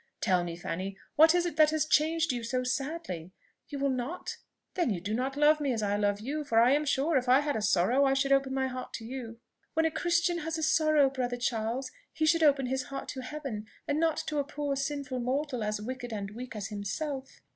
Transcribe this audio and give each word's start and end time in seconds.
Tell 0.19 0.43
me, 0.43 0.55
Fanny, 0.57 0.97
what 1.15 1.35
is 1.35 1.45
it 1.45 1.57
that 1.57 1.69
has 1.69 1.85
changed 1.85 2.31
you 2.31 2.41
so 2.41 2.63
sadly? 2.63 3.33
You 3.69 3.77
will 3.77 3.91
not? 3.91 4.37
Then 4.73 4.89
you 4.89 4.99
do 4.99 5.13
not 5.13 5.37
love 5.37 5.61
me 5.61 5.71
as 5.73 5.83
I 5.83 5.95
love 5.95 6.19
you; 6.19 6.43
for 6.43 6.59
I 6.59 6.71
am 6.71 6.85
sure 6.85 7.17
if 7.17 7.29
I 7.29 7.41
had 7.41 7.55
a 7.55 7.61
sorrow 7.61 8.03
I 8.05 8.15
should 8.15 8.31
open 8.31 8.51
my 8.51 8.65
heart 8.65 8.93
to 8.93 9.05
you." 9.05 9.37
"When 9.75 9.85
a 9.85 9.91
Christian 9.91 10.39
has 10.39 10.57
a 10.57 10.63
sorrow, 10.63 11.11
brother 11.11 11.37
Charles, 11.37 11.91
he 12.11 12.25
should 12.25 12.41
open 12.41 12.65
his 12.65 12.81
heart 12.85 13.09
to 13.09 13.21
Heaven 13.21 13.67
and 13.87 13.99
not 13.99 14.17
to 14.25 14.39
a 14.39 14.43
poor 14.43 14.75
sinful 14.75 15.19
mortal 15.19 15.63
as 15.63 15.79
wicked 15.79 16.11
and 16.11 16.31
as 16.31 16.35
weak 16.35 16.55
as 16.55 16.69
himself." 16.69 17.39